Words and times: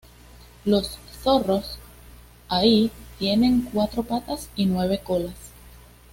Los 0.65 0.97
zorros 1.21 1.77
ahí 2.49 2.89
tienen 3.19 3.69
cuatro 3.71 4.01
patas 4.01 4.49
y 4.55 4.65
nueve 4.65 4.99
colas. 5.03 5.35